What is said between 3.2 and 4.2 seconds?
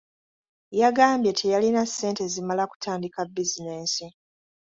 bizinensi.